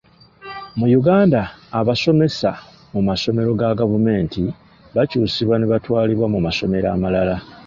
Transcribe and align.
Mu 0.77 0.85
Uganda 0.99 1.41
abasomesa 1.79 2.49
mu 2.93 3.01
masomero 3.07 3.49
ga 3.59 3.69
gavumenti 3.79 4.41
bakyusibwa 4.95 5.55
nebatwalibwa 5.57 6.27
mu 6.33 6.39
masomero 6.47 6.87
amalala. 6.95 7.35